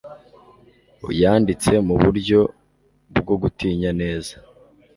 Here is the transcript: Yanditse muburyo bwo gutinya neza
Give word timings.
Yanditse 1.21 1.71
muburyo 1.87 2.39
bwo 3.19 3.35
gutinya 3.41 3.91
neza 4.01 4.33